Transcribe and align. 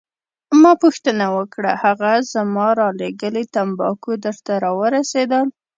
ما 0.61 0.71
پوښتنه 0.83 1.25
وکړه: 1.37 1.71
هغه 1.83 2.11
زما 2.33 2.67
رالیږلي 2.81 3.43
تمباکو 3.55 4.11
درته 4.25 4.53
راورسیدل؟ 4.63 5.45